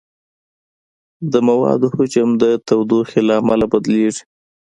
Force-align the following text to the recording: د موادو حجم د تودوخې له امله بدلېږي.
د 1.31 1.33
موادو 1.49 1.87
حجم 1.95 2.29
د 2.41 2.43
تودوخې 2.67 3.19
له 3.27 3.33
امله 3.41 3.65
بدلېږي. 3.71 4.23